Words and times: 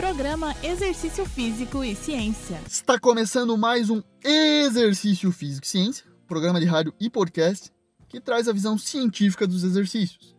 Programa 0.00 0.56
Exercício 0.62 1.26
Físico 1.26 1.84
e 1.84 1.94
Ciência. 1.94 2.58
Está 2.66 2.98
começando 2.98 3.58
mais 3.58 3.90
um 3.90 4.02
Exercício 4.24 5.30
Físico 5.30 5.66
e 5.66 5.68
Ciência, 5.68 6.06
programa 6.26 6.58
de 6.58 6.64
rádio 6.64 6.94
e 6.98 7.10
podcast 7.10 7.70
que 8.08 8.18
traz 8.18 8.48
a 8.48 8.52
visão 8.54 8.78
científica 8.78 9.46
dos 9.46 9.62
exercícios. 9.62 10.34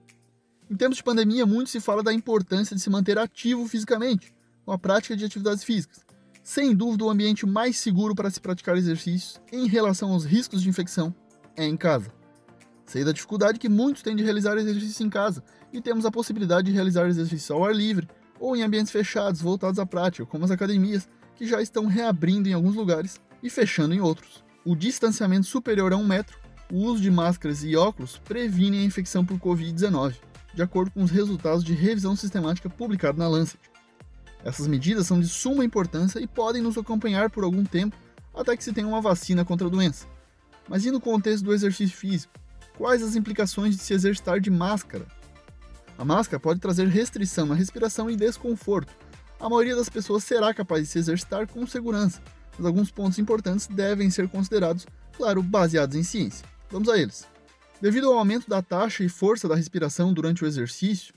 Em 0.67 0.75
tempos 0.75 0.97
de 0.97 1.03
pandemia, 1.03 1.45
muito 1.45 1.69
se 1.69 1.79
fala 1.79 2.01
da 2.01 2.11
importância 2.11 2.75
de 2.75 2.81
se 2.81 2.89
manter 2.89 3.19
ativo 3.19 3.67
fisicamente, 3.67 4.33
com 4.65 4.71
a 4.71 4.79
prática 4.79 5.15
de 5.15 5.25
atividades 5.25 5.63
físicas. 5.63 5.99
Sem 6.41 6.73
dúvida, 6.73 7.05
o 7.05 7.12
ambiente 7.12 7.46
mais 7.46 7.78
seguro 7.78 8.15
para 8.15 8.31
se 8.31 8.41
praticar 8.41 8.75
exercícios 8.78 9.39
em 9.51 9.67
relação 9.67 10.12
aos 10.12 10.25
riscos 10.25 10.63
de 10.63 10.69
infecção 10.69 11.13
é 11.55 11.67
em 11.67 11.78
casa. 11.78 12.12
Sei 12.87 13.03
da 13.03 13.12
dificuldade 13.12 13.59
que 13.59 13.69
muitos 13.69 14.01
têm 14.01 14.15
de 14.15 14.23
realizar 14.23 14.57
exercício 14.57 15.05
em 15.05 15.09
casa 15.09 15.43
e 15.71 15.79
temos 15.79 16.03
a 16.03 16.12
possibilidade 16.12 16.66
de 16.66 16.73
realizar 16.73 17.07
exercício 17.07 17.55
ao 17.55 17.63
ar 17.63 17.75
livre 17.75 18.07
ou 18.41 18.55
em 18.55 18.63
ambientes 18.63 18.91
fechados 18.91 19.39
voltados 19.39 19.80
à 19.80 19.85
prática, 19.85 20.26
como 20.26 20.44
as 20.44 20.52
academias, 20.52 21.08
que 21.35 21.45
já 21.45 21.62
estão 21.62 21.86
reabrindo 21.86 22.50
em 22.50 22.54
alguns 22.54 22.76
lugares 22.76 23.22
e 23.41 23.50
fechando 23.50 23.94
em 23.94 24.02
outros. 24.02 24.44
O 24.66 24.76
distanciamento 24.76 25.45
superior 25.45 25.94
a 25.94 25.98
um 25.98 26.05
metro, 26.05 26.40
o 26.73 26.77
uso 26.77 27.02
de 27.02 27.12
máscaras 27.12 27.64
e 27.64 27.76
óculos 27.76 28.17
previne 28.17 28.80
a 28.80 28.84
infecção 28.84 29.23
por 29.23 29.38
Covid-19, 29.38 30.16
de 30.55 30.62
acordo 30.62 30.91
com 30.91 31.04
os 31.04 31.12
resultados 31.12 31.64
de 31.64 31.73
revisão 31.73 32.16
sistemática 32.16 32.70
publicada 32.70 33.17
na 33.17 33.27
Lancet. 33.27 33.59
Essas 34.44 34.67
medidas 34.67 35.05
são 35.05 35.20
de 35.20 35.28
suma 35.28 35.64
importância 35.64 36.20
e 36.20 36.26
podem 36.26 36.64
nos 36.64 36.78
acompanhar 36.78 37.30
por 37.30 37.44
algum 37.44 37.64
tempo 37.64 37.95
até 38.34 38.58
que 38.58 38.64
se 38.64 38.73
tenha 38.73 38.88
uma 38.88 39.02
vacina 39.02 39.45
contra 39.45 39.67
a 39.67 39.70
doença. 39.70 40.08
Mas 40.67 40.84
e 40.84 40.89
no 40.89 41.00
contexto 41.00 41.44
do 41.44 41.53
exercício 41.53 41.95
físico? 41.95 42.34
Quais 42.76 43.03
as 43.03 43.16
implicações 43.16 43.76
de 43.76 43.84
se 43.84 43.94
exercitar 43.94 44.39
de 44.39 44.50
máscara? 44.50 45.05
A 46.02 46.04
máscara 46.04 46.40
pode 46.40 46.60
trazer 46.60 46.88
restrição 46.88 47.46
na 47.46 47.54
respiração 47.54 48.09
e 48.09 48.16
desconforto. 48.16 48.92
A 49.40 49.48
maioria 49.48 49.76
das 49.76 49.88
pessoas 49.88 50.23
será 50.23 50.52
capaz 50.52 50.82
de 50.82 50.88
se 50.88 50.98
exercitar 50.98 51.46
com 51.46 51.68
segurança, 51.68 52.20
mas 52.58 52.66
alguns 52.66 52.90
pontos 52.90 53.20
importantes 53.20 53.67
devem 53.67 54.09
ser 54.09 54.28
considerados, 54.28 54.88
claro, 55.16 55.44
baseados 55.44 55.95
em 55.95 56.02
ciência. 56.02 56.44
Vamos 56.72 56.90
a 56.90 56.98
eles. 56.98 57.28
Devido 57.80 58.08
ao 58.08 58.17
aumento 58.17 58.50
da 58.50 58.64
taxa 58.64 59.03
e 59.03 59.09
força 59.09 59.48
da 59.48 59.56
respiração 59.56 60.12
durante 60.12 60.44
o 60.44 60.48
exercício, 60.48 61.14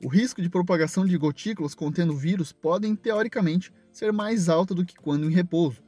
o 0.00 0.06
risco 0.06 0.40
de 0.40 0.48
propagação 0.48 1.04
de 1.04 1.18
gotículas 1.18 1.74
contendo 1.74 2.16
vírus 2.16 2.52
podem, 2.52 2.94
teoricamente, 2.94 3.72
ser 3.90 4.12
mais 4.12 4.48
alta 4.48 4.72
do 4.72 4.86
que 4.86 4.94
quando 4.94 5.28
em 5.28 5.34
repouso. 5.34 5.82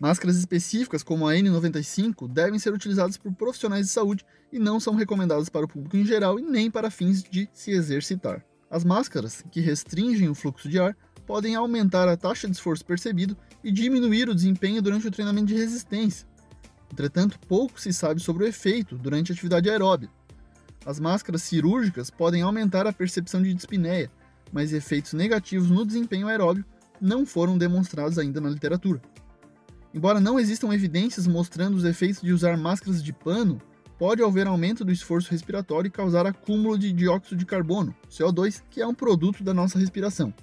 Máscaras 0.00 0.36
específicas, 0.36 1.02
como 1.02 1.28
a 1.28 1.34
N95, 1.34 2.28
devem 2.28 2.58
ser 2.58 2.72
utilizadas 2.72 3.16
por 3.16 3.32
profissionais 3.32 3.86
de 3.86 3.92
saúde 3.92 4.24
e 4.52 4.58
não 4.58 4.80
são 4.80 4.94
recomendadas 4.94 5.48
para 5.48 5.64
o 5.64 5.68
público 5.68 5.96
em 5.96 6.04
geral 6.04 6.38
e 6.38 6.42
nem 6.42 6.70
para 6.70 6.90
fins 6.90 7.22
de 7.22 7.48
se 7.52 7.70
exercitar. 7.70 8.44
As 8.68 8.84
máscaras, 8.84 9.44
que 9.52 9.60
restringem 9.60 10.28
o 10.28 10.34
fluxo 10.34 10.68
de 10.68 10.80
ar, 10.80 10.96
podem 11.24 11.54
aumentar 11.54 12.08
a 12.08 12.16
taxa 12.16 12.48
de 12.48 12.54
esforço 12.54 12.84
percebido 12.84 13.36
e 13.62 13.70
diminuir 13.70 14.28
o 14.28 14.34
desempenho 14.34 14.82
durante 14.82 15.06
o 15.06 15.10
treinamento 15.10 15.46
de 15.46 15.54
resistência. 15.54 16.26
Entretanto, 16.92 17.38
pouco 17.48 17.80
se 17.80 17.92
sabe 17.92 18.20
sobre 18.20 18.44
o 18.44 18.46
efeito 18.46 18.96
durante 18.96 19.30
a 19.30 19.34
atividade 19.34 19.70
aeróbica. 19.70 20.12
As 20.84 21.00
máscaras 21.00 21.42
cirúrgicas 21.42 22.10
podem 22.10 22.42
aumentar 22.42 22.86
a 22.86 22.92
percepção 22.92 23.42
de 23.42 23.54
dispneia, 23.54 24.10
mas 24.52 24.72
efeitos 24.72 25.12
negativos 25.14 25.70
no 25.70 25.84
desempenho 25.84 26.28
aeróbio 26.28 26.64
não 27.00 27.24
foram 27.24 27.56
demonstrados 27.56 28.18
ainda 28.18 28.40
na 28.40 28.50
literatura. 28.50 29.00
Embora 29.94 30.18
não 30.18 30.40
existam 30.40 30.74
evidências 30.74 31.24
mostrando 31.24 31.76
os 31.76 31.84
efeitos 31.84 32.20
de 32.20 32.32
usar 32.32 32.56
máscaras 32.56 33.00
de 33.00 33.12
pano, 33.12 33.62
pode 33.96 34.24
haver 34.24 34.48
aumento 34.48 34.84
do 34.84 34.90
esforço 34.90 35.30
respiratório 35.30 35.86
e 35.86 35.90
causar 35.90 36.26
acúmulo 36.26 36.76
de 36.76 36.92
dióxido 36.92 37.36
de 37.36 37.46
carbono, 37.46 37.94
CO2, 38.10 38.60
que 38.68 38.82
é 38.82 38.86
um 38.86 38.92
produto 38.92 39.44
da 39.44 39.54
nossa 39.54 39.78
respiração. 39.78 40.34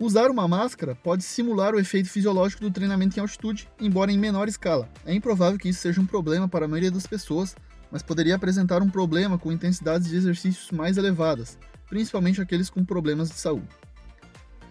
Usar 0.00 0.30
uma 0.30 0.48
máscara 0.48 0.94
pode 0.94 1.22
simular 1.22 1.74
o 1.74 1.78
efeito 1.78 2.08
fisiológico 2.08 2.62
do 2.62 2.70
treinamento 2.70 3.18
em 3.18 3.20
altitude, 3.20 3.68
embora 3.78 4.10
em 4.10 4.18
menor 4.18 4.48
escala. 4.48 4.88
É 5.04 5.12
improvável 5.12 5.58
que 5.58 5.68
isso 5.68 5.82
seja 5.82 6.00
um 6.00 6.06
problema 6.06 6.48
para 6.48 6.64
a 6.64 6.68
maioria 6.68 6.90
das 6.90 7.06
pessoas, 7.06 7.54
mas 7.92 8.02
poderia 8.02 8.34
apresentar 8.34 8.82
um 8.82 8.88
problema 8.88 9.38
com 9.38 9.52
intensidades 9.52 10.08
de 10.08 10.16
exercícios 10.16 10.70
mais 10.70 10.96
elevadas, 10.96 11.58
principalmente 11.90 12.40
aqueles 12.40 12.70
com 12.70 12.82
problemas 12.82 13.28
de 13.28 13.36
saúde. 13.36 13.68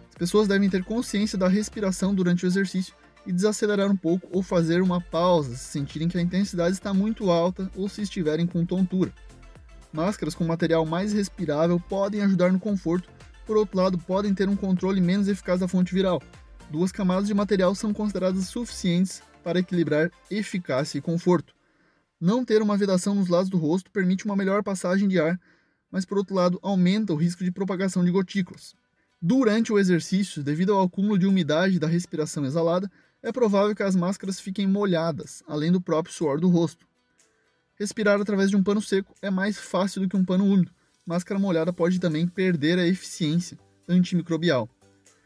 As 0.09 0.17
pessoas 0.17 0.47
devem 0.47 0.69
ter 0.71 0.83
consciência 0.83 1.37
da 1.37 1.47
respiração 1.47 2.15
durante 2.15 2.45
o 2.45 2.47
exercício 2.47 2.95
e 3.25 3.31
desacelerar 3.31 3.89
um 3.89 3.95
pouco 3.95 4.27
ou 4.31 4.43
fazer 4.43 4.81
uma 4.81 4.99
pausa 4.99 5.55
se 5.55 5.65
sentirem 5.65 6.07
que 6.07 6.17
a 6.17 6.21
intensidade 6.21 6.73
está 6.73 6.93
muito 6.93 7.31
alta 7.31 7.69
ou 7.75 7.87
se 7.87 8.01
estiverem 8.01 8.45
com 8.45 8.65
tontura. 8.65 9.13
Máscaras 9.91 10.35
com 10.35 10.43
material 10.43 10.85
mais 10.85 11.13
respirável 11.13 11.79
podem 11.79 12.21
ajudar 12.21 12.51
no 12.51 12.59
conforto, 12.59 13.09
por 13.45 13.57
outro 13.57 13.77
lado, 13.77 13.97
podem 13.97 14.33
ter 14.33 14.47
um 14.47 14.55
controle 14.55 15.01
menos 15.01 15.27
eficaz 15.27 15.59
da 15.59 15.67
fonte 15.67 15.93
viral. 15.93 16.21
Duas 16.69 16.91
camadas 16.91 17.27
de 17.27 17.33
material 17.33 17.75
são 17.75 17.93
consideradas 17.93 18.47
suficientes 18.47 19.21
para 19.43 19.59
equilibrar 19.59 20.09
eficácia 20.31 20.97
e 20.97 21.01
conforto. 21.01 21.53
Não 22.19 22.45
ter 22.45 22.61
uma 22.61 22.77
vedação 22.77 23.13
nos 23.13 23.27
lados 23.27 23.49
do 23.49 23.57
rosto 23.57 23.91
permite 23.91 24.25
uma 24.25 24.35
melhor 24.35 24.63
passagem 24.63 25.09
de 25.09 25.19
ar, 25.19 25.39
mas 25.91 26.05
por 26.05 26.17
outro 26.17 26.33
lado 26.33 26.57
aumenta 26.61 27.11
o 27.11 27.17
risco 27.17 27.43
de 27.43 27.51
propagação 27.51 28.03
de 28.03 28.11
gotículas. 28.11 28.73
Durante 29.21 29.71
o 29.71 29.77
exercício, 29.77 30.41
devido 30.41 30.73
ao 30.73 30.83
acúmulo 30.83 31.19
de 31.19 31.27
umidade 31.27 31.79
da 31.79 31.87
respiração 31.87 32.45
exalada, 32.45 32.89
é 33.23 33.31
provável 33.31 33.73
que 33.73 33.81
as 33.81 33.95
máscaras 33.95 34.39
fiquem 34.39 34.67
molhadas, 34.67 35.41
além 35.47 35.71
do 35.71 35.81
próprio 35.81 36.13
suor 36.13 36.39
do 36.39 36.49
rosto. 36.49 36.85
Respirar 37.75 38.19
através 38.19 38.49
de 38.49 38.57
um 38.57 38.63
pano 38.63 38.81
seco 38.81 39.15
é 39.21 39.31
mais 39.31 39.57
fácil 39.57 40.01
do 40.01 40.09
que 40.09 40.17
um 40.17 40.25
pano 40.25 40.45
úmido. 40.45 40.71
Máscara 41.05 41.39
molhada 41.39 41.71
pode 41.73 41.99
também 41.99 42.27
perder 42.27 42.77
a 42.77 42.85
eficiência 42.85 43.57
antimicrobial. 43.87 44.69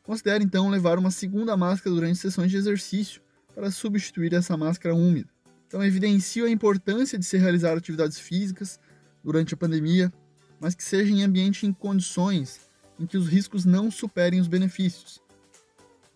Considere 0.04 0.44
então 0.44 0.70
levar 0.70 0.98
uma 0.98 1.12
segunda 1.12 1.58
máscara 1.58 1.94
durante 1.94 2.20
sessões 2.20 2.50
de 2.50 2.58
exercício 2.58 3.22
para 3.54 3.72
substituir 3.72 4.34
essa 4.34 4.56
máscara 4.56 4.96
úmida. 4.96 5.30
Então, 5.68 5.84
evidencio 5.84 6.46
a 6.46 6.50
importância 6.50 7.20
de 7.20 7.26
se 7.26 7.38
realizar 7.38 7.76
atividades 7.76 8.18
físicas 8.18 8.80
durante 9.24 9.54
a 9.54 9.58
pandemia, 9.58 10.14
mas 10.62 10.74
que 10.74 10.84
seja 10.84 11.12
em 11.12 11.24
ambiente 11.24 11.66
em 11.66 11.74
condições 11.74 12.62
em 13.00 13.06
que 13.06 13.18
os 13.18 13.28
riscos 13.28 13.66
não 13.66 13.92
superem 13.92 14.40
os 14.40 14.48
benefícios. 14.48 15.22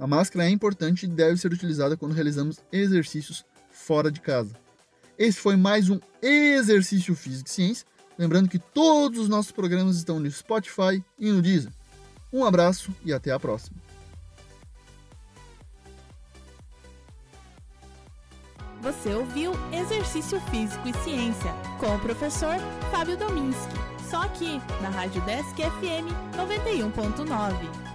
A 0.02 0.08
máscara 0.08 0.46
é 0.46 0.50
importante 0.50 1.06
e 1.06 1.08
deve 1.08 1.38
ser 1.38 1.54
utilizada 1.54 1.96
quando 1.96 2.14
realizamos 2.14 2.58
exercícios 2.72 3.46
fora 3.70 4.12
de 4.12 4.20
casa. 4.20 4.56
Esse 5.16 5.40
foi 5.40 5.56
mais 5.56 5.92
um 5.92 6.00
Exercício 6.20 7.16
Físico 7.16 7.48
e 7.48 7.52
Ciência. 7.52 7.86
Lembrando 8.18 8.50
que 8.50 8.58
todos 8.58 9.20
os 9.20 9.30
nossos 9.30 9.52
programas 9.52 9.98
estão 9.98 10.20
no 10.20 10.30
Spotify 10.32 11.04
e 11.20 11.32
no 11.32 11.40
Deezer. 11.40 11.72
Um 12.34 12.44
abraço 12.44 12.92
e 13.06 13.14
até 13.14 13.32
a 13.32 13.40
próxima. 13.40 13.78
Você 18.82 19.14
ouviu 19.14 19.52
Exercício 19.72 20.42
Físico 20.50 20.88
e 20.88 20.94
Ciência 21.04 21.54
com 21.80 21.96
o 21.96 22.00
professor 22.00 22.56
Fábio 22.90 23.16
Dominski. 23.18 23.76
Só 24.10 24.24
aqui 24.24 24.60
na 24.82 24.90
Rádio 24.90 25.22
Desk 25.22 25.56
FM 25.58 26.10
91.9. 26.36 27.91